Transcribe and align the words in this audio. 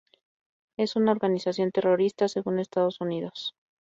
Es 0.77 0.95
una 0.95 1.11
organización 1.11 1.71
terrorista 1.71 2.27
según 2.27 2.57
Estados 2.57 3.01
Unidos. 3.01 3.53